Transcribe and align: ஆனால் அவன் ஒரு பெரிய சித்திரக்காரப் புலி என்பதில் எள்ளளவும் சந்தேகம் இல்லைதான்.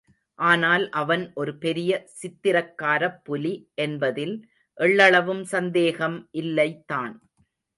ஆனால் 0.39 0.89
அவன் 0.91 1.33
ஒரு 1.33 1.57
பெரிய 1.57 1.91
சித்திரக்காரப் 2.13 3.19
புலி 3.23 3.53
என்பதில் 3.77 4.35
எள்ளளவும் 4.77 5.43
சந்தேகம் 5.53 6.17
இல்லைதான். 6.41 7.15